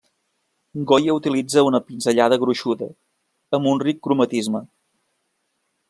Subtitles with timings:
[0.91, 2.89] Goya utilitza una pinzellada gruixuda,
[3.59, 4.65] amb un ric cromatisme.